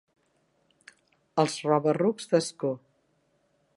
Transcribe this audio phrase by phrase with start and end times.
[1.43, 2.73] Els roba-rucs d'Ascó.